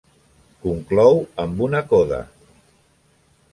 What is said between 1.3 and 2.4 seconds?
amb una coda.